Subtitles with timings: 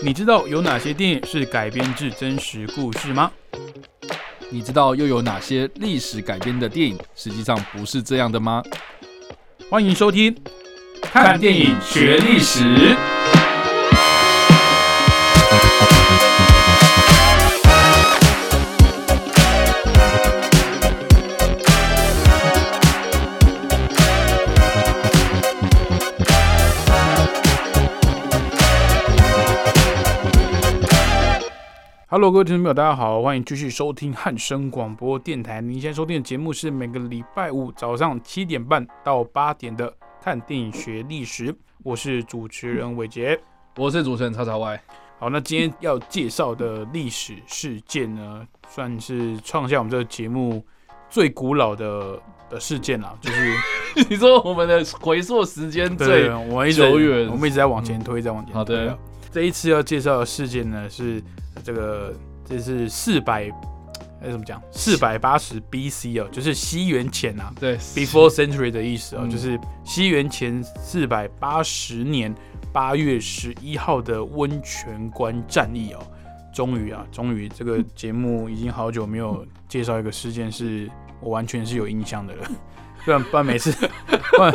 [0.00, 3.32] 你知道有哪些电影是改编自真实故事吗？
[4.48, 8.62] 你知道又有哪些历史改编的电影实际上不是这样的吗？
[9.68, 10.32] 欢迎收听
[11.02, 12.60] 《看电影学历史》。
[32.28, 35.62] Hello，各位听众朋友，大家好，欢迎继续收听汉声广播电台。
[35.62, 39.90] 您现在收听的节目是每个礼拜五早上七点半到八点的
[40.22, 41.50] 《看电影学历史》，
[41.82, 43.40] 我是主持人伟杰，
[43.78, 44.80] 我是主持人叉叉 Y。
[45.18, 50.62] 好，那今天要介绍的历史事件呢，算是创下我们这个节目
[51.08, 53.54] 最古老的的事件啦，就是
[54.10, 58.58] 你说我们的回溯时间最对，我们一直久远我们一直在往前推，在往前推。
[58.58, 58.98] 好的，
[59.32, 61.22] 这一次要介绍的事件呢是
[61.64, 62.14] 这个，
[62.48, 63.50] 这是四百，
[64.22, 64.60] 哎怎么讲？
[64.70, 66.18] 四百八十 B.C.
[66.18, 72.34] 哦，就是西元前啊对，before century 的意思哦，嗯就是西元前四百八十年
[72.72, 76.00] 八月十一号的温泉关战役哦。
[76.52, 80.90] 终于啊，终于这个节目已经好久没有介绍一个事件是
[81.20, 82.50] 我完全是有印象的了，
[83.04, 83.70] 不然不然每次
[84.36, 84.52] 不然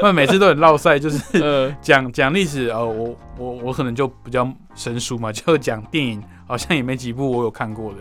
[0.00, 7.98] 不然每次都很绕赛，就是呃讲讲历史哦，我我我可能就比较生疏嘛，就讲电影好像也没几部我有看过的。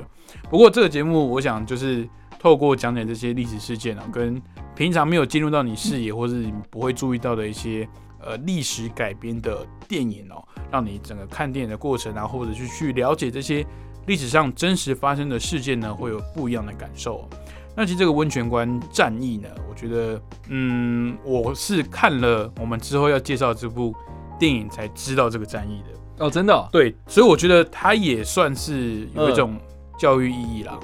[0.50, 4.42] 不过这个节目，我想就是透过讲解这些历史事件啊，跟
[4.76, 7.88] 平常没有进入到你视野或是你不会注意到的一些
[8.20, 13.64] 呃历史改编的电影哦，让你整个看电影的过程啊，或者是去了解这些
[14.08, 17.30] 历史上真实发生的事件呢，会有不一样的感受哦、
[17.76, 23.94] 那其实这个温泉关战役呢，我觉得，嗯，我是看了我们之后要介绍这部
[24.40, 25.99] 电影才知道这个战役的。
[26.20, 29.58] 哦，真的哦、对，所以我觉得它也算是有一种
[29.98, 30.78] 教育意义啦。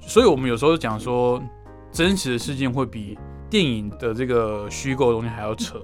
[0.00, 1.42] 所以我们有时候讲说，
[1.92, 3.18] 真实的事件会比
[3.50, 5.82] 电影的这个虚构的东西还要扯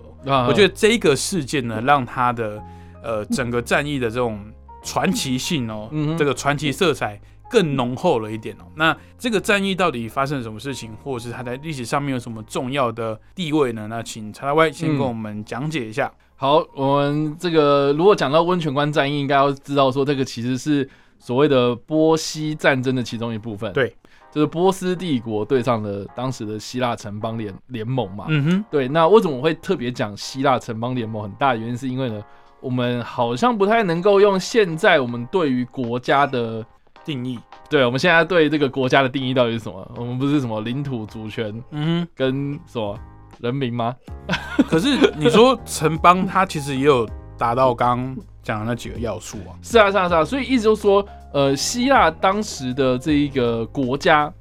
[0.49, 2.63] 我觉得这个事件呢，让它的
[3.03, 4.41] 呃 整个战役的这种
[4.83, 7.21] 传奇性哦，这个传奇色彩
[7.51, 8.65] 更浓厚了一点哦。
[8.77, 13.87] 那这个战役到底发生了什么事情，或者是它在历史上面有什么重要的地位呢？
[13.91, 16.11] 那请查拉歪先跟嗯我们讲解一下。
[16.44, 20.87] 好，我们这个如果讲到温泉关战役，应该要知道说这个其实是
[21.19, 23.72] 所谓的波西战争的其中一部分。
[23.72, 23.97] 对，
[24.31, 28.27] 就是波斯帝国对上了当时的希腊城邦联联盟嘛。
[28.28, 31.22] 嗯哼，对，那为什么我会特别讲希腊城邦联盟？
[31.22, 32.22] 很大的原因是因为呢，
[32.61, 36.62] 我们好像不太能够用现在我们对于国家的，
[37.06, 37.38] 定义。
[37.71, 39.91] 对我们现在对这个国家的定义到底是什么？
[39.97, 42.99] 我们不是什么领土主权嗯跟什么
[43.44, 43.94] 人民吗？
[44.69, 47.06] 可是你说城邦，它其实也有
[47.38, 49.53] 达到刚刚讲的那几个要素啊。
[49.62, 54.32] 是啊，是啊，是啊，所以意思就是说，呃，希腊当时的这一个国家，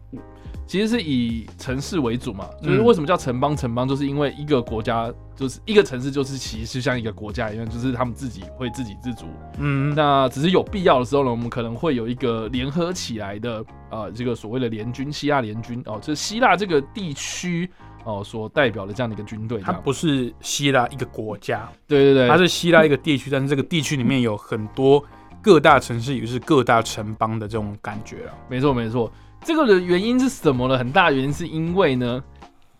[0.65, 2.47] 其实是以城市为主嘛。
[2.61, 3.55] 就是嗯为什么叫城邦？
[3.55, 9.25] 城邦就是因为一个国家，就是一个城市，就是其实就像一个国家一样，就是他们自己会自给自足。
[9.57, 17.69] 嗯，那只是有必要的时候呢，我们可能会有一个联合起来的呃、这个所谓的联军，希腊联军哦，就是希腊这个地区
[18.03, 19.59] 哦所代表的这样的一个军队。
[19.61, 25.03] 它不是希腊一个国家，对对对，它是希腊一个地区，但是这个地区里面有很多
[25.41, 28.33] 各大城市，也就是各大城邦的这种感觉啊。
[28.49, 29.11] 没错没错，
[29.43, 30.77] 这个的原因是什么呢？
[30.77, 32.23] 很大的原因是因为呢，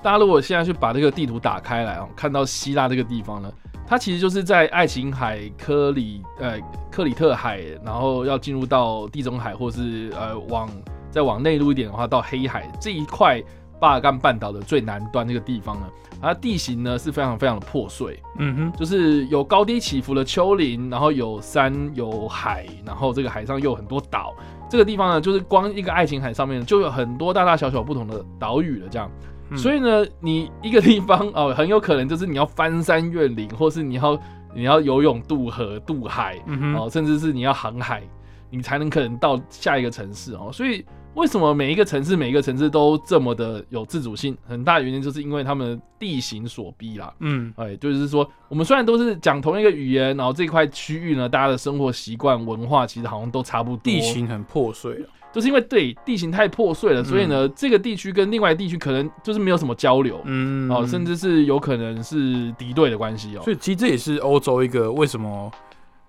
[0.02, 3.52] 大家如果现在去把这个地图打开来哦，看到希腊这个地方呢，
[3.86, 6.58] 它其实就是在爱琴海、科里呃
[6.92, 10.70] 克里特海，然后要进入到地中海，或是呃往
[11.12, 13.42] 再往内陆一点的话，到黑海这一块
[13.84, 15.88] 巴尔干半岛的最南端这个地方呢，
[16.22, 18.18] 它地形呢是非常非常的破碎。
[18.38, 24.34] 嗯哼，就是有高低起伏的丘陵，然后有山有海，然后这个海上又有很多岛。
[24.70, 29.12] 这个地方呢，就是光一个爱琴海上面就有很多大大小小不同的岛屿了，这样。
[29.50, 34.18] 嗯所以呢，你一个地方哦，很有可能就是你要翻山越岭，或是你要
[34.56, 36.42] 你要游泳渡河渡海，
[36.78, 38.02] 哦，甚至是你要航海，
[38.50, 40.50] 你才能可能到下一个城市哦。
[40.54, 44.36] 所以为什么每一个城市每一个城市都这么的有自主性？
[44.48, 47.14] 很大的原因就是因为他们的地形所逼啦。
[47.20, 53.80] 嗯哎，就是说，我们虽然都是讲同一个语言，然后这块区域呢，大家的生活习惯、文化其实好像都差不多。
[53.84, 55.08] 地形很破碎了。
[55.32, 63.42] 就是因为对地形太破碎了，所以呢，这个地区跟另外地区可能就是没有什么交流，嗯哦，甚至是有可能是敌对的关系哦。
[63.44, 65.52] 所以其实这也是欧洲一个为什么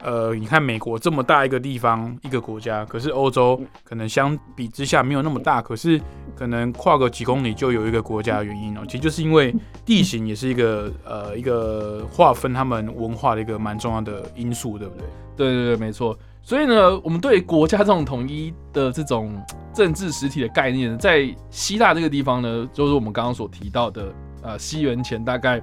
[0.05, 5.99] 呃，你看美国这么大一个地方一个国家，可是欧洲可能相比之下没有那么大，可是
[6.37, 8.83] 可能跨个几公里就有一个国家的原因哦。
[8.87, 9.55] 其实就是因为
[9.85, 15.06] 地形也是一个呃一个划分他们文化的一个蛮重要的因素，对不对？
[15.37, 16.17] 对对对，没错。
[16.43, 19.43] 所以呢，我们对国家这种统一的这种
[19.73, 24.12] 政治实体的概念，在希腊这个地方呢，就是我们刚刚所提到的，
[24.43, 25.62] 呃，西元前大概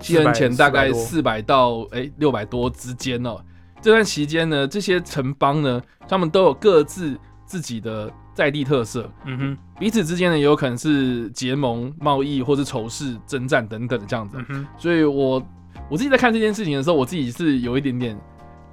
[0.00, 3.40] 西元前大概四百到哎六百多之间哦。
[3.82, 14.36] 这段期间呢，这些城邦呢，他们都有各自自己的在地特色，嗯哼，彼此之间呢，也有可能是结盟、贸易或是仇视、征战等等的这样子。
[14.76, 15.42] 所以，我
[15.88, 18.18] 我自己在看这件事情的时候，我自己是有一点点。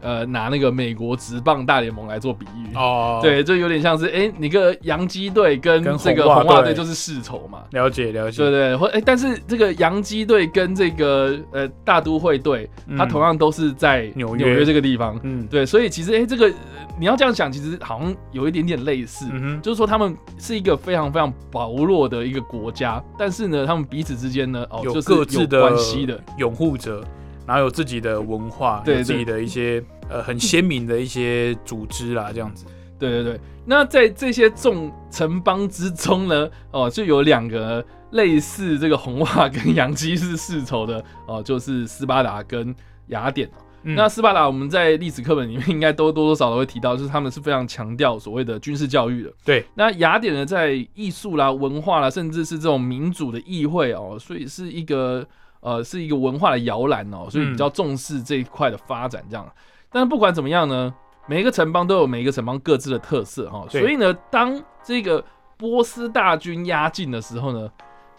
[0.01, 2.75] 呃，拿那个美国职棒大联盟来做比喻。
[2.75, 16.51] 哦，对，就有点像是哎，你个洋基队跟这个红袜队就是世仇嘛，了解了解，对对，或哎，但是这个洋基队跟这个呃大都会队，它同样都是在纽纽约这个地方，嗯，对，所以其实哎，这个
[16.99, 19.25] 你要这样想，其实好像有一点点类似，
[19.61, 26.17] 就是说他们是一个非常非常薄弱的一个国家，但是呢，他们彼此之间呢，哦，有各自的关系的。
[26.37, 27.03] 拥护者。
[27.47, 32.65] 然后有自己的文化，有自己的一些呃很鲜明的一些组织啦，这样子。
[32.99, 33.39] 对对对。
[33.65, 42.75] 那在这些众城邦之中呢，哦，就有两个类似这个红袜跟洋基是世仇的哦，就是斯巴达跟
[43.07, 43.49] 雅典。
[43.83, 49.31] 那斯巴达我们在历史课本里面应该都多多少少会提到，就是他们是非常强调所谓的军事教育的。
[49.45, 49.63] 对。
[49.75, 55.25] 那雅典呢，在艺术啦、文化啦，甚至是这种民主的议会哦，所以是一个。
[55.67, 59.45] 呃，是一个文化的摇篮哦，所以比较重视这一块的发展，这样。
[59.91, 60.93] 但是不管怎么样呢，
[61.27, 65.21] 每一个城邦都有每一个城邦各自的特色哈，所以呢，当这个
[65.57, 67.69] 波斯大军压境的时候呢，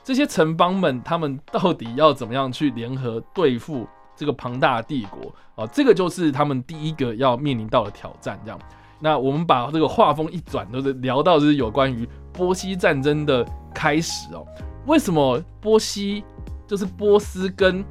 [0.05, 5.67] 这些城邦们他们到底要怎么样去联合对付这个庞大的帝国啊？
[5.73, 8.39] 这个就是他们第一个要面临到的挑战。
[8.45, 8.61] 这样，
[9.01, 13.43] 那我们把这个画风一转，都是聊到就是有关于波西战争的
[13.75, 14.47] 开始哦。
[14.85, 16.23] 为什么波西？
[16.69, 17.85] 就是波斯跟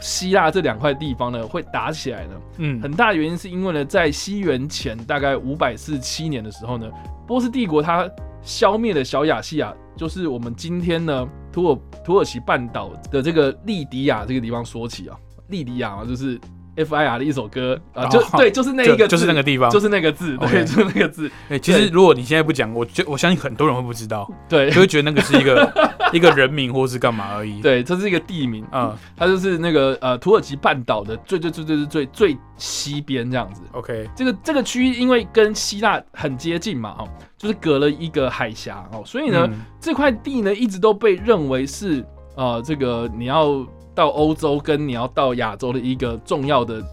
[0.00, 2.32] 希腊这两块地方呢会打起来呢？
[2.58, 6.86] 嗯，很大的原因是因为呢，在西元前大概五百四十七年的时候呢，
[7.26, 8.06] 波斯帝国它
[8.42, 15.16] 消灭了小亚细亚，就是我们今天呢土耳土耳其半岛的这个利迪亚这个地方说起啊，
[15.48, 16.38] 利迪亚啊就是。
[16.76, 21.30] F I R 的一首歌啊，就对，就是那一个，就是那个地方，就是那个字，对，就是那个字。
[21.48, 25.72] 哎，其实如果你现在不讲，我就我相信很多人会不知道，对，就会觉得那个是一个
[26.12, 27.60] 一个人名或是干嘛而已。
[27.60, 33.62] 对，这是一个地名啊，它就是那个呃土耳其半岛的最最最最最最最西边这样子。
[33.72, 37.08] OK，这个这个区域因为跟希腊很接近嘛，哦，
[37.38, 39.48] 就是隔了一个海峡哦，所以呢
[39.80, 42.04] 这块地呢一直都被认为是
[42.36, 43.66] 呃这个你要。
[43.96, 46.84] 到欧洲跟你要到亚洲的一个重要的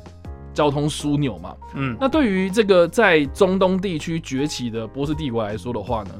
[0.53, 6.11] 交通枢纽嘛，嗯，那对于这个在中东地区崛起的波斯帝国来说的话呢，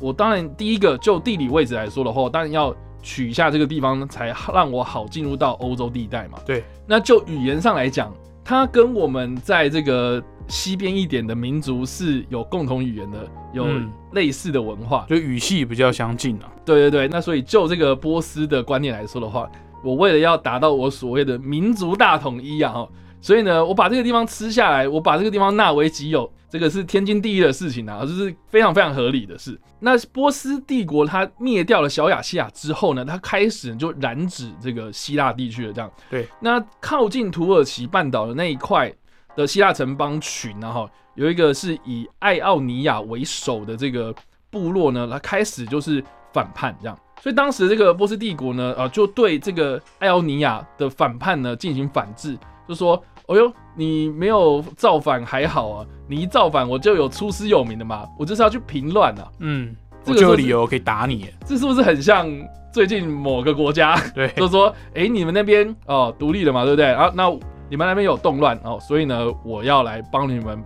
[0.00, 6.38] 我当然第一个就地理位置来说的话，当然要取下这个地方才让我好进入到欧洲地带嘛。
[6.46, 8.10] 对，那就语言上来讲，
[8.42, 13.66] 它跟我们在这个西边一点的民族是有共同语言的，有
[14.12, 16.50] 类似的文化，就语系比较相近啊。
[16.64, 19.50] 对对对，那所以就这个波斯的观念来说的话。
[19.82, 22.86] 我为了要达到我所谓的民族大统一啊，
[23.20, 29.58] 所以呢，我把这个地方吃下来，我把这个地方纳为己有，这个是天经地义的事情啊，就是非常非常合理的事。
[29.78, 35.90] 那波斯帝国它灭掉了小亚细亚之后呢，它开始就染指这个希腊地区了，这样。
[36.10, 36.28] 对。
[36.40, 38.92] 那靠近土耳其半岛的那一块
[39.34, 44.14] 的希腊城邦群呢，哈，有一个是以爱奥尼亚为首的这个
[44.50, 46.98] 部落呢，它开始就是反叛这样。
[47.20, 52.36] 所以当时这个波斯帝国呢，呃，就对这个艾奥尼亚的反叛呢进行反制，
[52.66, 61.28] 就说：“哦呦，你没有造反还好啊，你一造反我就有出师有名的嘛，我就是要去平乱啊。”嗯，这就有理由可以打你。
[61.44, 62.26] 这是不是很像
[62.72, 64.00] 最近某个国家？
[64.14, 66.86] 对， 就说，哎，你们那边哦独立了嘛，对不对？
[66.86, 67.30] 啊，那
[67.68, 70.58] 你们那边有动乱哦，所以呢，我要来帮你们。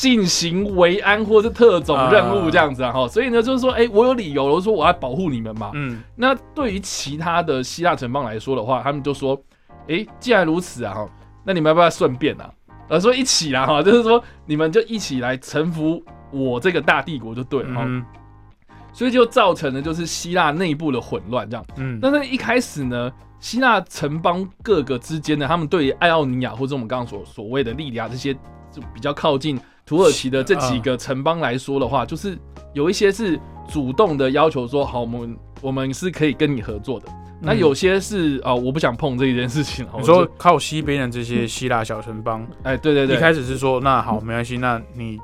[0.00, 5.72] 进行维安或是特种任务这样子啊，哈，所以呢，就是说，哎，我有理由，我说我要保护你们嘛。
[5.74, 9.38] 嗯，那对于其他的希腊城邦来说的话，他们就说，
[9.88, 11.06] 哎，既然如此啊，哈，
[11.44, 12.50] 那你们要不要顺便啊？
[12.88, 17.86] 呃，说一起啦，哈，就是说你们就一起来臣服我这个大帝国就对了，哈。
[18.94, 21.66] 所以就造成了就是希腊内部的混乱这样。
[21.76, 28.32] 嗯，但是一开始呢，希腊城邦各个之间呢，他们对于爱奥尼亚或者我们刚刚所所谓的利利亚这些
[28.72, 29.60] 就比较靠近。
[29.90, 32.38] 土耳其的这几个城邦来说的话，就是
[32.74, 33.36] 有一些是
[33.68, 37.08] 主动的要求说，好，我们我们是可以跟你合作的。
[37.40, 39.84] 那有些是啊、我不想碰这一件事情。
[39.92, 45.18] 我你说靠西边的这些希腊小城邦，哎，对对对，一开始是说那好没关系，那你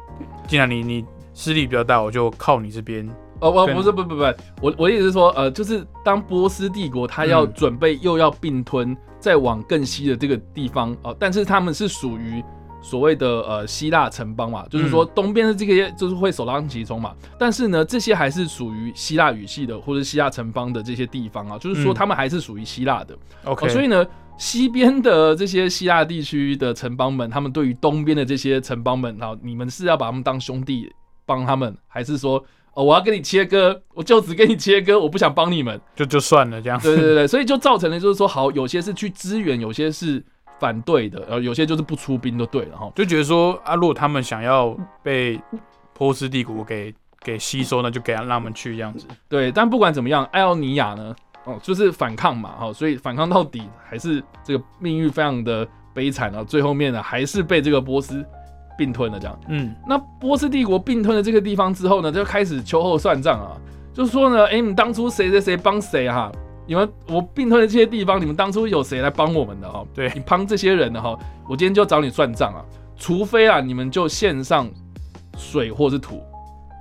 [0.49, 3.09] 既然你你势力比较大，我就靠你这边。
[3.39, 4.23] 哦，我不是不不不，
[4.61, 12.43] 我我的意思是说，呃，就是当波斯帝国他要嗯准备又要并吞再往更西的这个地方哦、但是他们是属于
[12.89, 23.19] 所谓的呃希腊城邦嘛，就是说东边的这些就是会首当其冲嘛，但是呢，这些还是属于希腊语系的或者希腊城邦的这些地方啊，就是说嗯他们还是属于希腊的。
[23.45, 24.07] OK，、哦，所以呢，
[24.39, 30.89] 西边的这些希腊地区的城邦们，他们对于东边的这些城邦们，然后，你们是要把他们当兄弟
[31.25, 32.37] 帮他们，还是说，
[32.75, 35.81] 哦，我要跟你切割，我就只跟你切割，我不想帮你们？
[35.97, 36.79] 就就算了这样。
[36.81, 40.25] 对对对，所以就造成了就是说，好，有些是去支援，有些是
[40.59, 42.91] 反对的，然后有些就是不出兵就对了哈。
[42.95, 45.41] 就觉得说啊，如果他们想要被
[45.93, 49.07] 波斯帝国给给吸收，那就给他让他们去这样子。
[49.29, 58.25] 对，但不管怎么样，艾奥尼亚呢，哦，就是反抗嘛，哈，所以反抗到底还是这个命运非常的悲惨啊，最后面呢还是被这个波斯
[58.79, 59.39] 并吞了这样。
[59.49, 63.57] 嗯，那波斯帝国并吞了这个地方之后呢，就开始秋后算账啊，
[63.93, 66.31] 就是说呢，哎、你们当初谁谁谁帮谁哈？
[66.67, 69.85] 你们我并吞的这些地方，你们当初有谁来帮我们的哈？
[69.95, 71.17] 对你帮这些人的哈，
[71.49, 72.65] 我今天就找你算账啊，
[72.97, 74.69] 除非啊，你们就献上
[75.37, 76.23] 水或是土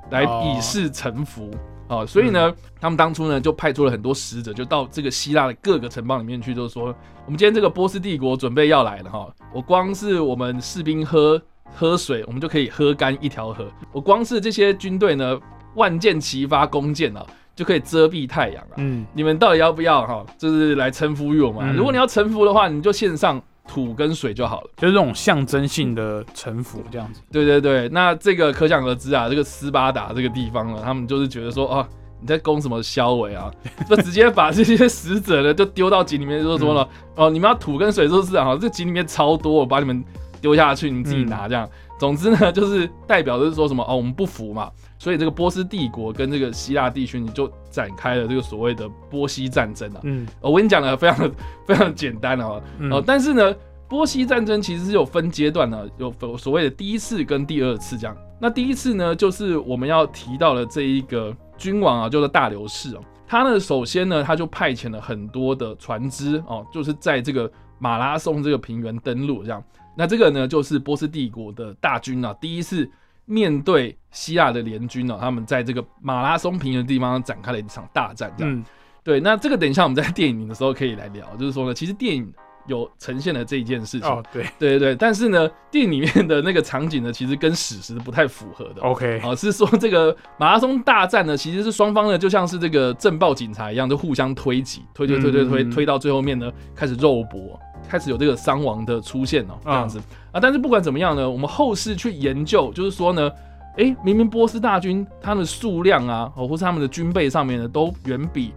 [0.09, 1.49] 来哦以示臣服。
[1.87, 2.51] 哦，所以呢，
[2.81, 6.85] 他们当初呢就派出了很多使者，就到这个希腊的各个城邦里面去，就是说，
[7.25, 11.39] 我们今天这个波斯帝国准备要来了哈，我光是我们士兵喝
[11.75, 13.67] 喝水，我们就可以喝干一条河。
[13.91, 15.39] 我光是这些军队呢，
[15.75, 17.23] 万箭齐发，弓箭啊，
[17.55, 18.75] 就可以遮蔽太阳啊。
[18.77, 20.25] 嗯，你们到底要不要哈？
[20.37, 24.69] 就是来臣服于我们啊、嗯如果你要臣服的话，你就献上土跟水就好了。
[24.77, 27.21] 就是这种象征性的臣服这样子。
[27.31, 31.87] 对对对，那这个可想而知啊，这个斯巴达这个地方呢，他们就是觉得说，哦，
[32.21, 33.51] 你在攻什么消尾啊？
[33.89, 40.03] 就直接把这些死者呢，就丢到井里面，就说了，哦，你们要土跟水都是啊，这井里面超多，我把你们
[40.41, 41.67] 丢下去，你们自己拿这样。
[41.97, 50.01] 总之呢，就是代表的是说什么哦，我们不服嘛，所以这个波斯帝国跟这个希腊地区，你就展开了这个所谓的波西战争啊。
[50.03, 51.31] 嗯哦我跟你讲的非常的
[51.65, 53.55] 非常简单哦，嗯哦，但是呢，
[53.87, 58.15] 波西战争其实是有分阶段的，有所所谓的第一次跟第二次这样。
[58.41, 62.99] 那第一次呢，就是我们要提到的这一个君王啊，叫做大流士哦。
[63.25, 67.49] 他呢，首先呢，他就派遣了很多的船只哦，就是在这个
[67.79, 69.63] 马拉松这个平原登陆这样。
[69.95, 72.89] 那这个呢，就是波斯帝国的大军啊，第一次
[73.25, 78.53] 面对希腊的联军啊，他们在这个马拉松平原的地方展开了一场大战这样。
[78.53, 78.63] 嗯，
[79.03, 82.31] 对，那这个等一下我们在电影的时候可以来聊，就是说呢，其实电影
[82.67, 88.81] 有呈现了这一件事情，哦，对对对对，但是呢，电影里面的那个场景呢，其实跟史实不太符合的。
[88.81, 97.59] ，OK，哦，是说这个马拉松大战呢，其实是双方呢就像是这个政报警察一样，就互相推挤，推推推推推，嗯推到最后面呢，开始肉搏，
[97.89, 99.99] 开始有这个伤亡的出现哦，这样嗯子
[100.31, 100.39] 啊。
[100.39, 103.31] 但是不管怎么样呢，我们后世去研究，就是说呢，
[103.77, 108.53] 诶，明明波斯大军他们的数量啊，哦，或是他们的军备上面呢，都远比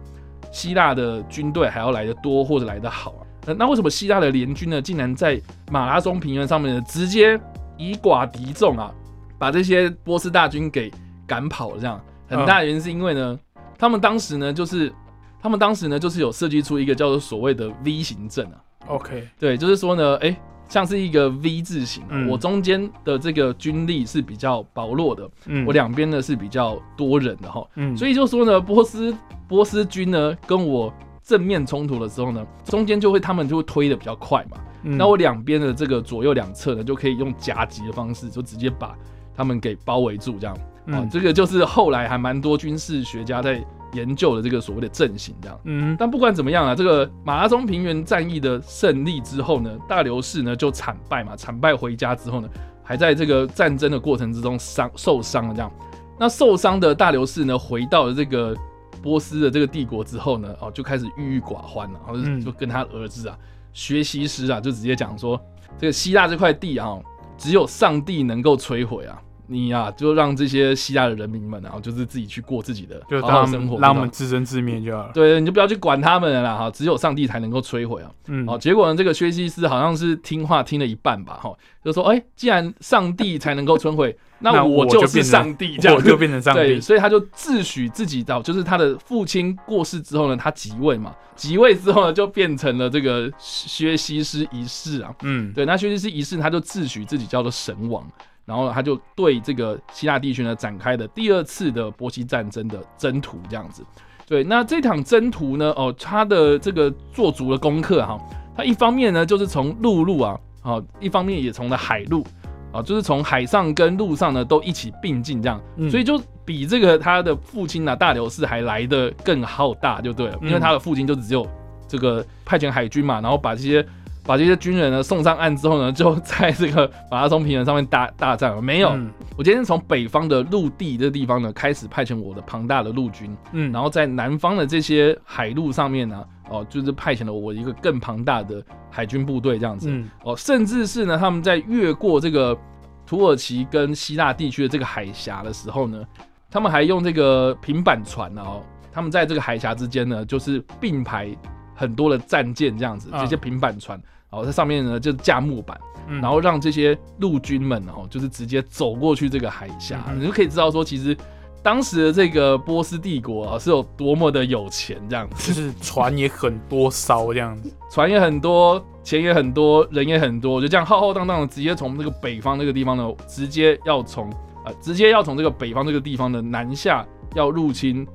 [0.51, 3.21] 希腊的军队还要来得多或者来得好啊。
[3.45, 7.39] 那那为什么希腊的联军呢，竟然在马拉松平原上面呢，直接
[7.77, 8.91] 以寡敌众啊，
[9.37, 10.91] 把这些波斯大军给
[11.25, 11.77] 赶跑了？
[11.79, 13.39] 这样很大的原因是因为呢，
[13.77, 14.93] 他们当时呢，就是
[15.41, 18.59] 他们当时呢，就是有设计出一个叫做所谓的 V 型阵啊。
[18.89, 20.35] OK，对，就是说呢，哎、
[20.67, 27.65] 像是一个 V 字形我中间的这个军力是比较薄弱的，嗯，我两边呢是比较多人的哈。
[27.75, 29.15] 嗯，所以就说呢，波斯
[29.47, 30.93] 波斯军呢跟我
[31.23, 34.97] 正面冲突的时候呢，中间就会他们就会推的比较快嘛，嗯。
[34.97, 38.95] 那我两边的这个左右两侧呢就可以用夹击的方式，就直接把
[39.35, 40.55] 他们给包围住，这样。
[40.87, 45.59] 啊、嗯这个就是后来还蛮多军事学家在研究的这个所谓的阵型这样。
[45.63, 52.49] 嗯但不管怎么样啊，这个马拉松平原战役的胜利之后呢，大流士呢就惨败嘛，惨败回家之后呢，
[52.83, 55.71] 还在这个战争的过程之中伤受伤了这样。
[56.17, 58.55] 那受伤的大流士呢，回到了这个
[59.01, 63.37] 波斯的这个帝国之后呢，哦，就开始郁郁寡欢了，然后嗯就就跟他儿子啊，
[63.71, 65.39] 学习师啊，就直接讲说，
[65.77, 66.99] 这个希腊这块地啊，
[67.37, 69.21] 只有上帝能够摧毁啊。
[69.51, 75.11] 你呀、就让这些希腊的人民们啊，就是自己去过自己的就好好生活，让他们自生自灭就好了。
[75.11, 78.11] 对，你就不要去管他们了啦哈，只有上帝才能够摧毁啊。
[78.27, 81.51] 嗯，哦，结果呢，这个薛西斯好像是听话听了一半吧，哈，
[81.83, 86.81] 就说，哎、既然上帝才能够摧毁， 那那我就是上帝，这样我就变成上对，帝。
[86.81, 95.13] 所以他就自诩自己到，就是他的父亲过世之后呢，他即位嘛，即位之后呢，就变成了这个薛西斯一世啊。
[95.23, 98.05] 嗯，对，那薛西斯一世他就自诩自己叫做神王，
[98.49, 103.85] 然后他就对这个希腊地区呢展开的第二次的波西战争的征途这样子。
[104.25, 108.19] 对，那这场征途呢，哦，他的这个做足了功课哈，
[108.57, 112.25] 他一方面呢就是从陆路啊，哦，一方面也从了海路。
[112.71, 121.47] 啊，就是从海上跟陆上呢都一起并进这样，所以就比这个他的父亲呢大流士还来的更浩大就对了，因为他的父亲就只有
[121.87, 123.83] 这个派遣海军嘛，然后把这些
[124.29, 128.89] 把这些军人呢送上岸之后呢，就 在这个马拉松平原上面大大战没有，
[129.35, 136.23] 我今天从北方的陆地这地方呢开始派遣我的庞大的陆军，嗯，然后在南方的这些海路上面呢。
[136.51, 138.59] 哦，就是派遣了我一个更庞大的
[138.89, 139.87] 海军部队这样子，
[140.23, 142.57] 哦，甚至是呢，他们在越过这个
[143.05, 146.03] 土耳其跟希腊地区的这个海峡的时候呢，
[146.49, 151.29] 他们还用这个平板船哦，他们在这个海峡之间呢，就是并排
[151.75, 155.79] 很多的战舰这样子，这些平板船，然后在上面呢就架木板，
[156.21, 161.15] 然后让这些陆军们哦，就是直接走过去这个海峡，你就可以知道说，其实。
[161.61, 174.31] 当时的这个波斯帝国啊，是有多么的有钱，这样子，就是船也很多艘，这样子， 船也很多，钱也很多，人也很多，就这样浩浩荡荡的，直接从这个北方这个地方呢，直接要从
[174.65, 177.05] 呃，直接要从这个北方这个地方的南下，
[177.35, 178.07] 要入侵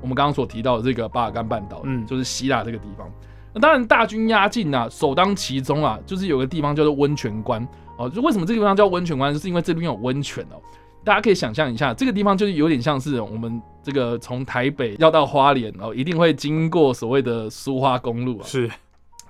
[0.00, 3.08] 我们刚刚所提到的这个巴尔干半岛，嗯，就是希腊这个地方。
[3.52, 7.66] 那当然大军压境啊，首当其冲啊，就是有个地方叫做温泉关。
[7.98, 10.56] 哦，就为什么这个地方叫温泉关，就是因为这边有温泉哦。
[11.04, 18.44] 大家可以想象一下，这个地方就是有点像是我们这个从台北要到花莲哦，一定会经过所谓的苏花公路啊。
[18.44, 18.70] 是，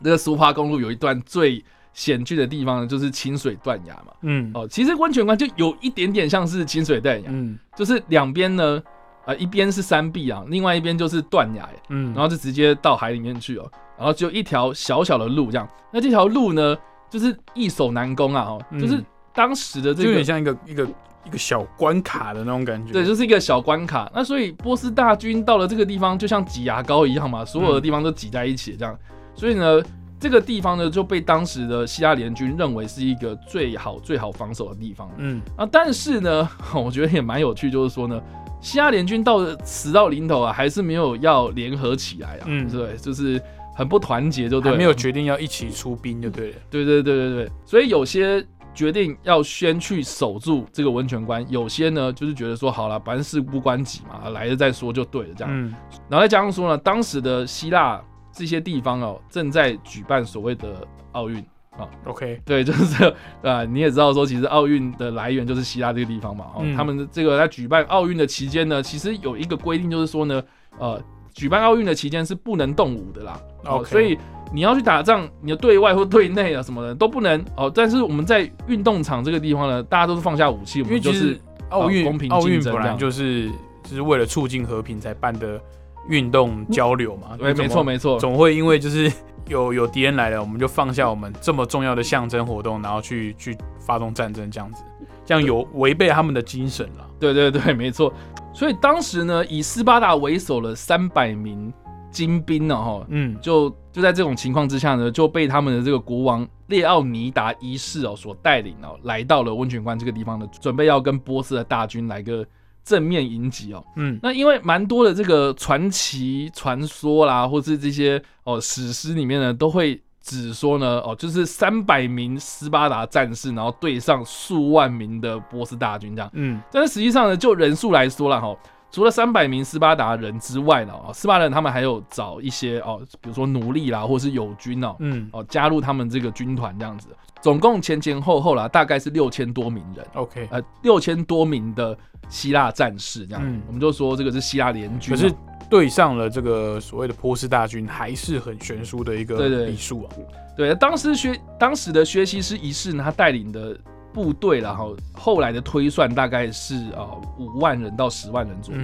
[0.02, 4.12] 这个苏花公路有一段最险峻的地方呢，就是清水断崖嘛。
[4.22, 8.82] 嗯，哦，其实温泉关就有一点点像是清水断崖，嗯，就是两边呢，
[9.24, 15.68] 呃，一边是山壁啊，另外一边就是断崖，嗯，然后就直接到海里面去哦，然后只有一条小小的路这样。
[15.92, 16.76] 那这条路呢，
[17.08, 19.00] 就是易守难攻啊，哦，就是
[19.32, 20.88] 当时的这个有点像一个一个。
[21.26, 24.10] 一个小关卡的那种感觉，对，就是一个小关卡。
[24.14, 28.98] 那所以波斯大军到了这个地方，就像挤牙膏一样嘛，所有的地方都挤在一起这样。
[29.34, 29.82] 所以呢，
[30.18, 35.10] 这个地方呢就被当时的希腊联军认为是一个最好最好防守的地方。
[35.18, 38.18] 嗯啊，但是呢， 我觉得也蛮有趣，就是说呢，
[38.62, 42.44] 希腊联军到了死到临头啊，还是没有要联合起来啊。
[42.46, 43.38] 嗯，对，就是
[43.80, 46.56] 很不团结，就对，没有决定要一起出兵，就对了。
[46.70, 48.46] 对对对对对，所以有些。
[48.72, 55.52] 决定要先去守住这个温泉关，有些呢就是觉得说好了，凡事不关己嘛，来了再说就对了这样。
[55.52, 55.74] 嗯，
[56.08, 58.00] 然后再加上说呢，当时的希腊
[58.32, 61.38] 这些地方哦，正在举办所谓的奥运
[61.72, 61.90] 啊。
[62.04, 63.12] OK，对，就是
[63.42, 66.46] 啊，你也知道说，其实奥运的来源就是希腊这个地方嘛。
[66.54, 70.40] 哦，他们这个在举办奥运的期间呢，其实有一个规定，就是说呢，
[70.78, 71.02] 呃，
[71.40, 73.40] 举办奥运的期间是不能动武的啦。
[73.64, 74.18] 哦，所以。
[74.52, 77.70] 你要去打仗，你的对外或对内啊什么的都不能哦。
[77.72, 83.48] 但是我们在运动场这个地方呢，大家都是放下武器，我们就是奥运公平奥运本来就是
[83.84, 85.60] 就是为了促进和平才办的
[86.08, 87.36] 运动交流嘛。
[87.38, 88.18] 对，没错没错。
[88.18, 89.08] 总会因为就是
[89.46, 94.82] 有有敌人来了，我们就放下我们这么重要的象征活动，然后去去发动战争这样子，
[95.24, 97.06] 这样有违背他们的精神了。
[97.20, 98.12] 对对对，没错。
[98.60, 101.72] 所以当时呢，以斯巴达为首的三百名。
[102.10, 102.74] 精兵呢？
[102.76, 112.44] 哈，嗯，就就在这种情况之下呢，就被他们的这个国王列奥尼达一世哦所带领哦，来到了温泉关这个地方呢，准备要跟波斯的大军来个
[112.82, 113.84] 正面迎击哦。
[113.94, 120.02] 嗯，那因为蛮多的这个传奇传说啦，或是这些哦史诗里面呢，都会
[120.38, 126.30] 只说呢，哦，就是三百名斯巴达战士，然后对上数万名的波斯大军这样。
[126.34, 128.56] 嗯，但是实际上呢，就人数来说了哈。
[128.92, 137.08] 除了三百名斯巴达人之外呢，啊，斯巴达人他们还有找一些哦，比如说奴隶啦，或是友军哦，嗯，哦，加入他们这个军团这样子，
[137.40, 141.96] 总共前前后后啦，大概是六千多名人，OK，呃，六千多名的
[142.28, 145.32] 希腊战士这样，我们就说这个是希腊联军，可是
[145.70, 150.10] 对上了这个所谓的波斯大军，还是很悬殊的一个比数啊。
[150.56, 153.78] 对，当时薛当时的薛西斯一世呢，他带领的。
[154.12, 158.80] 部队，然后后来的推算大概是啊五万人到十万人左右，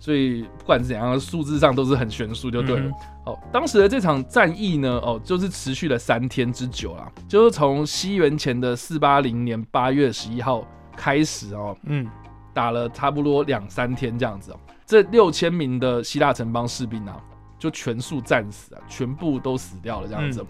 [0.00, 2.90] 所以不管是怎样，数字上都是很悬殊，就对了。
[3.26, 12.04] 哦，当时的这场战役呢，哦，就是持续了三天之久啦，就是从西元前的四八零年八月十一号开始哦，嗯，
[12.52, 17.20] 打了差不多两三天这样子哦，这六千名的希腊城邦士兵啊，
[17.58, 20.46] 就全数战死啊，全部都死掉了这样子。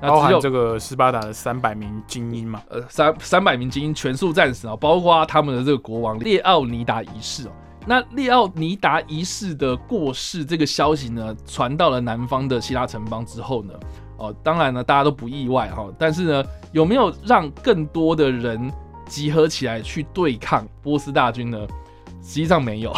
[0.00, 2.62] 那只有这个斯巴达的三百名精英嘛？
[2.68, 7.52] 呃，三三百名精英全数战死啊，包括他们的这个国王列奥尼达一世哦。
[7.86, 13.72] 那列奥尼达一世的过世这个消息呢，传到了南方的希腊城邦之后呢，
[14.16, 15.88] 哦，当然呢，大家都不意外哈。
[15.98, 18.70] 但是呢，有没有让更多的人
[19.06, 21.58] 集合起来去对抗波斯大军呢？
[22.26, 22.90] 实际上没有，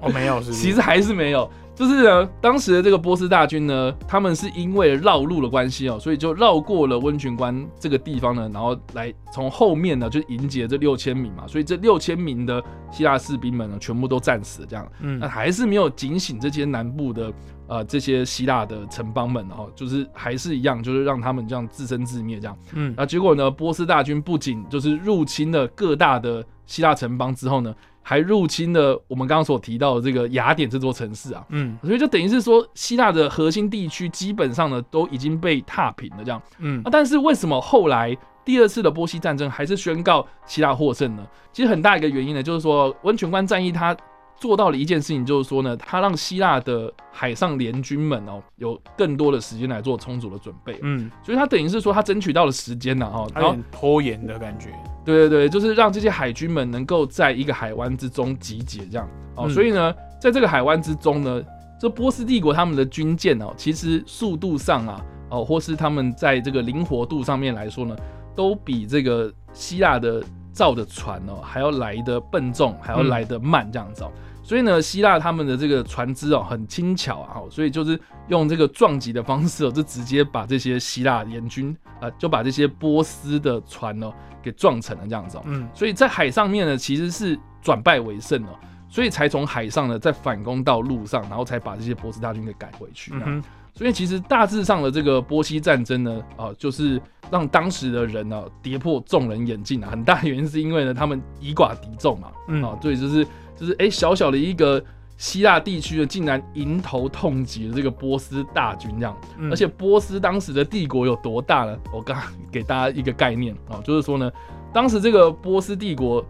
[0.00, 1.48] 哦，没有是，其实还是没有。
[1.76, 15.20] 就是呢，当时的这个波斯大军呢，他们是因为绕路的关系哦，所以就绕过了温泉关这个地方呢，然后来从后面呢就迎接这六千名嘛，所以这六千名的希腊士兵们呢，全部都战死，这样，嗯。
[15.20, 17.32] 那还是没有警醒这些南部的
[17.68, 22.58] 呃这些希腊的城邦们哦，就是还是一样，就是让他们这样自生自灭这样。
[22.72, 22.92] 嗯。
[22.96, 27.72] 那结果呢，波斯大军不仅就是入侵了各大的希腊城邦之后呢，
[28.08, 31.44] 还入侵了我们刚刚所提到的这个雅典这座城市啊。
[31.50, 36.40] 嗯所以就等于是说，希腊的核心地区基本上呢都已经被踏平了，这样。
[36.56, 38.16] 嗯啊，但是为什么后来
[38.46, 41.26] 第二次的波西战争还是宣告希腊获胜呢？
[41.52, 43.94] 其实很大一个原因呢，就是说温泉关战役它
[44.40, 54.68] 做到了一件事情，就是说呢，他让希腊的海上联军们哦有更多的时间来做充足的准备，嗯，所以他等于是说他争取到了时间呐哦，然后有点拖延的感觉。
[55.04, 59.44] 对对对，就是让这些海军们能够在一个海湾之中集结，这样哦。
[59.46, 61.42] 嗯所以呢，在这个海湾之中呢，
[61.80, 67.96] 这波斯帝国他们的军舰哦，其实速度上啊，哦，或是他们在这个灵活度上面来说呢，
[68.36, 70.22] 都比这个希腊的
[70.58, 74.10] 造的船哦还要来的笨重，还要来的慢这样子哦。
[74.42, 85.42] 所以呢，希腊他们的这个船只哦很轻巧啊，哦所以就是用这个撞击的方式哦，就直接把这些希腊联军啊、就把这些波斯的船哦给撞沉了这样子哦。
[85.46, 93.12] 嗯所以在海上面呢，其实是转败为胜哦，所以才从海上呢再反攻到陆上，然后才把这些波斯大军给赶回去。
[93.14, 93.42] 嗯哼
[93.78, 103.24] 所以其实大致上的这个波西战争呢，啊、就是让当时的人呢、跌破众人眼镜啊，很大原因是因为呢他们以寡敌众嘛，嗯啊，对，就是
[103.56, 104.84] 就是哎、小小的一个
[105.16, 109.16] 希腊地区呢，竟然迎头痛击了这个波斯大军这样。
[109.36, 111.78] 嗯而且波斯当时的帝国有多大呢？
[111.92, 114.28] 我刚刚 给大家一个概念啊、就是说呢，
[114.72, 116.24] 当时这个波斯帝国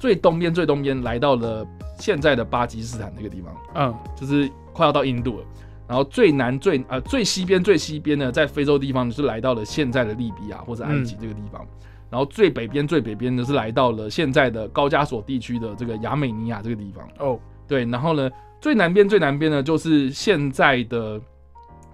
[0.00, 1.64] 最东边最东边来到了
[1.96, 5.44] 现在的巴基斯坦这个地方，嗯就是快要到印度了。
[5.88, 11.66] 然后最南最呃最西边最西边呢，在非洲地方就是来到了现在的利比亚或者埃及这个地方。
[12.10, 17.06] 然后最北边最北边呢是来到了现在的高加索地区的这个亚美尼亚这个地方。
[17.18, 18.30] 哦对，然后呢，
[18.62, 21.20] 最南边最南边呢，就是现在的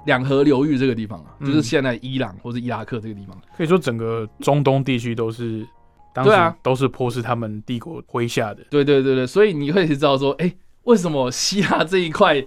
[0.07, 3.37] 两河流域这个地方啊，嗯就是现在伊朗或是伊拉克这个地方。
[3.57, 5.67] 可以说整个中东地区都是
[6.13, 8.65] 当时都是波斯他们帝国麾下的。
[8.71, 10.55] 对对对对，所以你会知道说，哎，
[10.85, 12.41] 为什么希腊这一块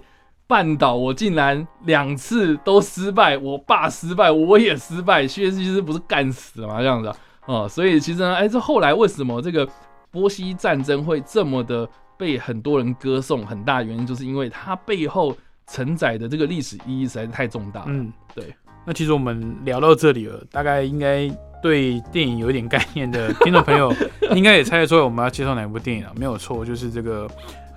[0.48, 6.78] 半岛我竟然两次都失败，我爸失败，我也失败，薛西斯不是干死了吗？
[6.80, 9.68] 这样子啊，哦，所以其实呢，哎，这后来为什么这个
[10.10, 13.46] 波西战争会这么的被很多人歌颂？
[13.46, 17.86] 很大原因就是因为它背后承载的这个历史意义实在是太重大了。
[17.88, 18.44] 嗯，对。
[18.86, 21.28] 那其实我们聊到这里了，大概应该
[21.62, 23.92] 对电影有一点概念的听众朋友，
[24.34, 26.12] 应该也猜得出来我们要介绍哪部电影了。
[26.16, 27.28] 没有错，就是这个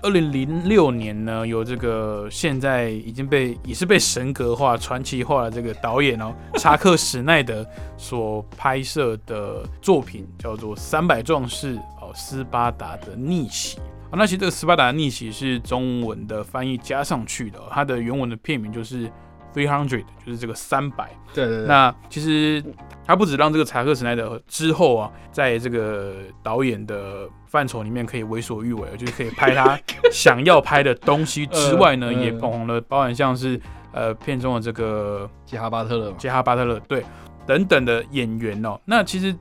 [0.04, 7.66] 二零零六年呢，有这个现在已经被也是被神格化、传奇化的这个导演哦，查克史奈德
[7.98, 13.78] 所拍摄的作品，叫做《三百壮士》哦，斯巴达的逆袭。
[14.10, 19.12] 啊，那其实这个斯巴达的逆袭是中文的翻译加上去的、它的原文的片名就是。
[19.54, 21.10] Three hundred 就是这个三百。
[21.34, 22.64] 对对对，那其实
[23.06, 29.78] 他不止让这个查克·史奈德之后啊，在这个导演的范畴里面可以为所欲为，就是可以拍他
[30.12, 33.60] 想要拍的东西之外呢， 也捧红了，包含像是
[33.92, 37.04] 呃片中的这个杰哈巴特勒嘛，杰哈·巴特勒对
[37.46, 38.80] 等等的演员哦。
[38.86, 39.36] 那其实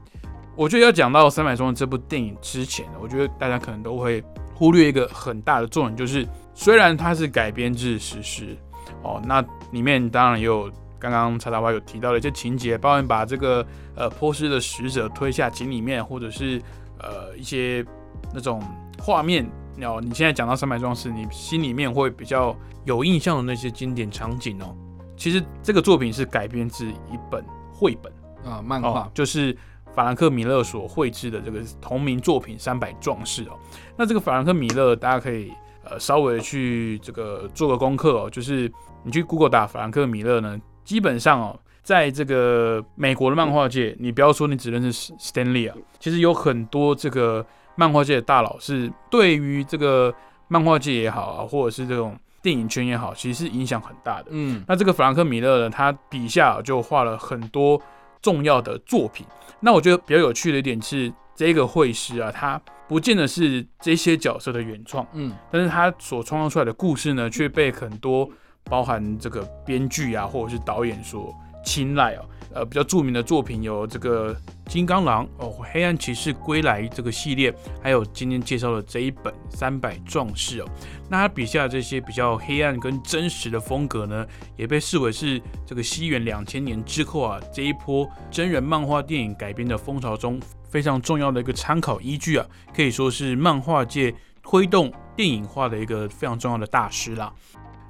[0.56, 4.22] 我觉得要讲到《三百中的》这部电影之前，我觉得大家可能都会
[4.54, 8.56] 忽略一个很大的重点，就是虽然它是改编自史实
[9.02, 16.60] 哦，那里面当然也有刚刚查查华有提到的一些情节，包含把这个呃波斯的使者推下井里面，或者是
[16.98, 17.84] 呃一些
[18.32, 18.62] 那种
[18.98, 19.48] 画面。
[19.82, 24.76] 哦，你现在讲到三百壮士，你心里面会比较有印象的那些经典场景哦。
[25.16, 28.12] 其实这个作品是改编自一本绘本
[28.44, 29.56] 啊，漫画哦，就是
[29.94, 33.52] 法兰克米勒所绘制的这个同名作品《三百壮士》哦。
[33.96, 35.50] 那这个法兰克米勒，大家可以
[35.90, 38.70] 呃稍微去这个做个功课哦，就是
[39.02, 50.14] 你去 Google 打法兰克米勒呢，基本上哦，在这个美国的漫画界，你不要说你只认识 Stanley 啊，其实有很多这个漫画界的大佬是对于这个
[50.48, 54.26] 漫画界也好啊，或者是这种电影圈也好，其实是影响很大的。
[54.30, 57.80] 嗯，那这个法兰克米勒呢，他笔下就画了很多
[58.22, 59.26] 重要的作品。
[59.60, 68.30] 那我觉得比较有趣的一点是，这个绘师啊，他不见得是这些角色的原创，嗯，但是他所创造出来的故事呢，却被很多
[68.64, 72.24] 包含这个编剧啊，或者是导演所青睐哦。
[72.52, 74.34] 呃，比较著名的作品有这个
[74.66, 80.68] 《金刚狼》哦，《黑暗骑士归来》这个系列，还有今天介绍的这一本《三百壮士》哦。
[81.08, 92.44] 那他笔下这些比较黑暗跟真实的风格呢，也被视为是这个西元两千年之后啊这一波真人漫画电影改编的风潮中非常重要的一个参考依据啊，
[92.74, 97.32] 可以说是漫画界推动电影化的一个非常重要的大师啦。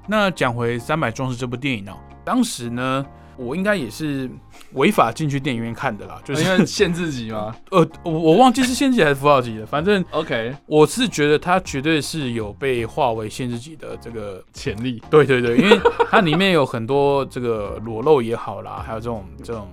[0.07, 3.03] 那讲回《三百壮士》这部电影呢，当时呢。
[3.41, 4.29] 我应该也是
[4.73, 7.55] 违法进去电影院看的啦，就是因为限制级吗？
[7.71, 15.01] 呃，我我忘记是限制级还是符号级的，反正 OK，我是觉得它绝对是有被划为限制级的这个潜力。
[15.09, 19.67] 对对对，因为它里面有很多这个裸露也好啦，还有这种这种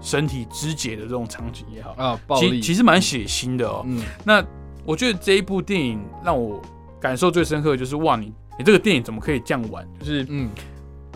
[0.00, 3.82] 身体肢解的这种场景也好啊，暴力其实蛮血腥的哦。
[3.84, 4.44] 嗯，那
[4.84, 6.62] 我觉得这一部电影让我
[7.00, 9.86] 感受最深刻的就是哇，你你这个电影怎么可以这样玩？
[9.98, 10.48] 就是嗯，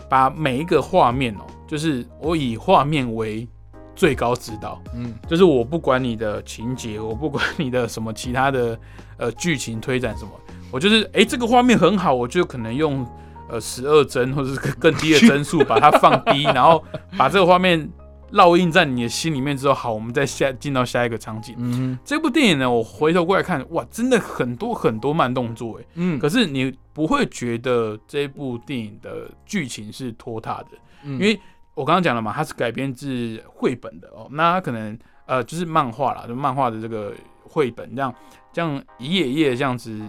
[0.09, 1.45] 把每一个画面哦。
[1.67, 3.47] 就是我以画面为
[3.95, 8.79] 最高指导，嗯，就是我不管你的情节，我不管你的什么其他的
[9.17, 10.31] 呃剧情推展什么，
[10.71, 13.05] 我就是哎这个画面很好，我就可能用
[13.49, 16.83] 呃十二帧或者是更低的帧数把它放低， 然后
[17.17, 17.89] 把这个画面。
[18.33, 21.55] 烙印在你的心里面之后，好，我们再下进到下一个场景。
[21.57, 30.71] 嗯，这部电影呢，我回头过来看，哇，真的很多很多慢动作，哎，嗯，可是你不会觉得这部电影的剧情是拖沓的，
[31.05, 31.39] 因为
[31.77, 37.13] 我刚刚讲了嘛，它是改编自绘本的哦，那它可能呃就是漫画啦，就漫画的这个
[37.43, 38.13] 绘本这样
[38.51, 40.01] 这样一页一页这样子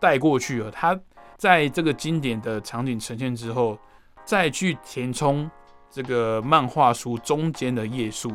[0.00, 0.98] 带过去了，它
[1.36, 3.78] 在这个经典的场景呈现之后，
[4.24, 5.48] 再去填充。
[5.88, 8.30] 这个漫画书中间的页数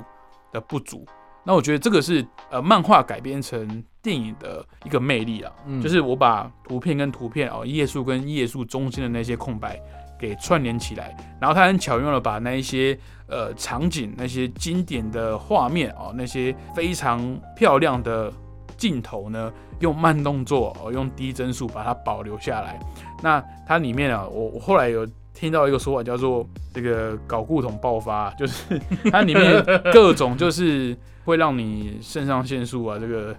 [0.52, 1.06] 的不足，
[1.44, 9.80] 那我觉得这个是呃漫画改编成电影的一个魅力啊，就是我把图片跟图片哦页数跟页数中间的那些空白
[10.22, 18.32] 给串联起来，然后他很巧用的把那一些呃场景、那些经典的画面哦、那些非常漂亮的
[18.78, 22.80] 镜头呢，用慢动作哦、用低帧数把它保留下来。
[23.24, 25.06] 那它里面啊，我我后来有。
[25.34, 28.80] 听到一个说法叫做这个搞故桶爆发，就是
[29.10, 33.36] 它里面各种就是会让你肾上腺素啊，这个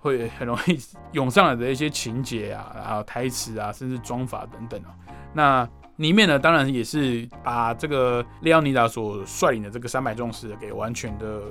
[0.00, 0.76] 会很容易
[1.12, 4.90] 涌上来的一些情节啊，还有台词啊，甚至装法等等啊。
[5.32, 11.42] 那里面呢，当然也是把这个列奥尼达所率领的这个三百壮士给完全的，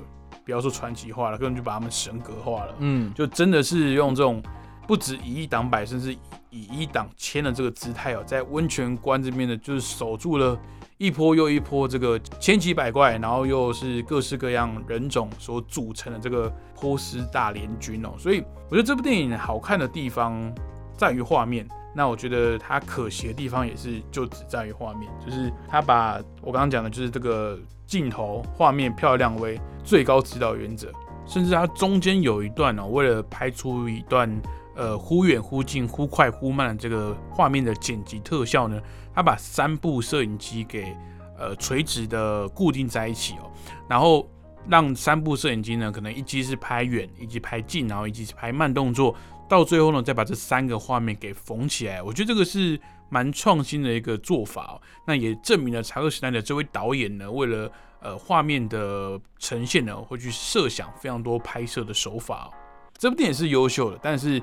[0.44, 2.74] 不要说传奇化了，根本就把他们神格化了。
[2.78, 4.42] 嗯，就真的是用这种。
[4.86, 6.12] 不止以一挡百，甚至
[6.50, 10.60] 以一挡千的这个姿态哦，在温泉关这边呢，就是守住了
[10.98, 18.10] 一波又一波这个千奇百怪，然后又是各式各样人种所组成的这个波斯大联军哦。
[18.18, 20.54] 所以我觉得这部电影好看的地方
[20.96, 30.90] 在于画面，那我觉得它可惜的地方也是就只在于画面，就是它把我刚刚讲的就是这个镜头画面漂亮为最高指导原则，
[31.26, 34.30] 甚至它中间有一段哦，为了拍出一段。
[34.76, 38.82] 呃，忽远忽近、忽快忽慢的这个画面的剪辑特效呢，
[39.14, 40.92] 它把三部摄影机给
[41.38, 43.48] 呃垂直的固定在一起哦，
[43.88, 44.28] 然后
[44.66, 49.14] 让三部摄影机呢，可能一机是拍远，一机拍近，然后一机是拍慢动作，
[49.48, 52.02] 到最后呢，再把这三个画面给缝起来。
[52.02, 62.50] 我觉得这个是蛮创新的一个做法哦，那也证明了查克·史奈的这位导演呢，为了呃画面的呈现呢，会去设想非常多拍摄的手法。
[62.96, 64.42] 这部电影是优秀的，但是。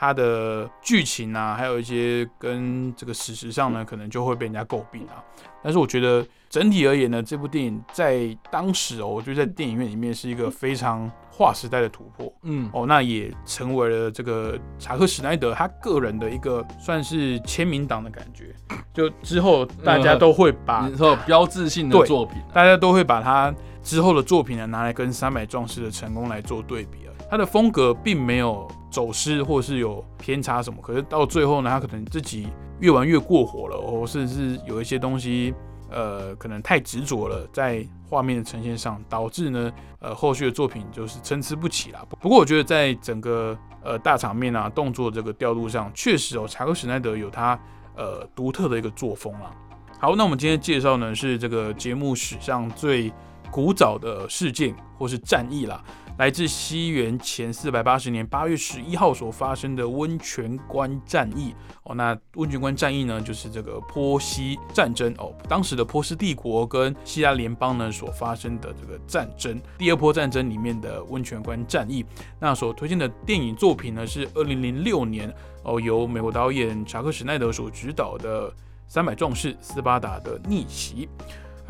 [0.00, 5.22] 它的剧情啊，还有一些跟这个史实上呢，可能就会被人家诟病啊。
[5.62, 12.32] 但是我觉得整体而言呢，这部电影在当时哦，我觉得在电影院里面是一个非常划时代的突破。
[12.44, 18.54] 嗯，哦，那也成为了这个查克·史奈德他个人的一个算是签名档的感觉。
[18.94, 20.90] 就之后大家都会把
[21.26, 27.12] 标志性的作品，大家都会把他之后的作品呢拿来跟《三百壮士》的成功来做对比啊。
[27.30, 28.66] 他的风格并没有。
[28.90, 32.48] 走失或是有偏差什么，可是到最后呢，他可能自己
[32.80, 35.54] 越玩越过火了，或甚至是有一些东西，
[35.90, 42.04] 呃，可能太执着了，在画面的呈现上，导致呢，呃，后续的作品就是参差不齐啦。
[42.20, 47.56] 不过我觉得在整个呃大场面啊，动作这个调度上，确实哦，查克·史奈德有他
[47.96, 49.54] 呃独特的一个作风啊。
[50.00, 53.12] 好，那我们今天介绍呢是这个节目史上最
[53.50, 55.84] 古早的事件或是战役啦。
[56.20, 61.54] 来自西元前四百八十年八月十一号所发生的温泉关战役
[61.84, 72.04] 哦，那温泉关战役呢，就是这个波西战争哦，当时的波斯帝国跟希腊联邦呢所发生的这个战争，第二波战争里面的温泉关战役。
[72.38, 78.50] 那所推荐的电影作品呢，是二零零六年哦，由美国导演查克史奈德所执导的
[78.86, 81.08] 《三百壮士：斯巴达的逆袭》。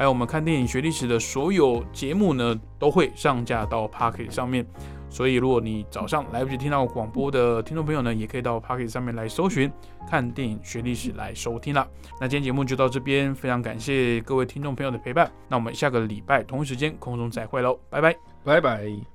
[0.01, 4.65] 还有我们看电影学历史的所有节目呢，都会上架到 Pocket 上面。
[5.11, 9.71] 所以，如果你早上来不及听到广播的听众朋友呢，也可以到 Pocket 上面来搜寻
[10.09, 11.87] 看电影学历史来收听啦。
[12.19, 15.31] 那今天节目就到这边，非常感谢各位听众朋友的陪伴。
[15.49, 19.10] 那我们下个礼拜同一时间空中再会喽，拜拜，拜拜。